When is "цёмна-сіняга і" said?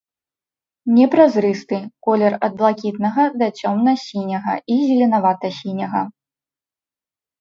3.59-4.81